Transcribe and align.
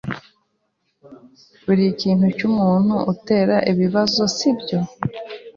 Urikintu 1.71 2.25
cyumuntu 2.37 2.95
utera 3.13 3.55
ibibazo, 3.71 4.21
sibyo? 4.35 4.77